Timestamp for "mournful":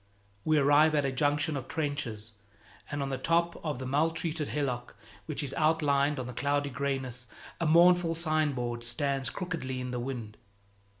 7.67-8.15